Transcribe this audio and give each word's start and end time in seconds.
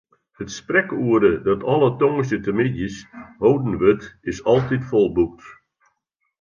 It 0.43 0.51
sprekoere, 0.61 1.29
dat 1.47 1.65
alle 1.73 1.89
tongersdeitemiddeis 1.99 2.95
holden 3.45 3.75
wurdt, 3.81 4.07
is 4.33 4.43
altyd 4.53 4.83
folboekt. 4.89 5.47